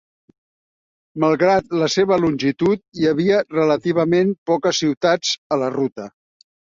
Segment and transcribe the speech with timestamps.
[1.23, 6.09] Malgrat la seva longitud, hi havia relativament poques ciutats a la ruta.